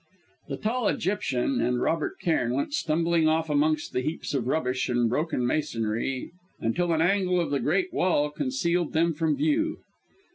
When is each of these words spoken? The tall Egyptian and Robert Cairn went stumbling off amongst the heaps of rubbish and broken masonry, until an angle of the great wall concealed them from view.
The 0.47 0.57
tall 0.57 0.87
Egyptian 0.87 1.61
and 1.61 1.79
Robert 1.79 2.15
Cairn 2.21 2.55
went 2.55 2.73
stumbling 2.73 3.27
off 3.27 3.51
amongst 3.51 3.93
the 3.93 4.01
heaps 4.01 4.33
of 4.33 4.47
rubbish 4.47 4.89
and 4.89 5.07
broken 5.07 5.45
masonry, 5.45 6.31
until 6.59 6.91
an 6.91 7.01
angle 7.03 7.39
of 7.39 7.51
the 7.51 7.59
great 7.59 7.93
wall 7.93 8.31
concealed 8.31 8.93
them 8.93 9.13
from 9.13 9.37
view. 9.37 9.77